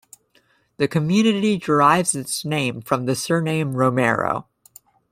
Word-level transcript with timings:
The 0.77 0.87
community 0.87 1.59
derives 1.59 2.15
its 2.15 2.43
name 2.43 2.81
from 2.81 3.05
the 3.05 3.15
surname 3.15 3.75
Romero. 3.75 4.47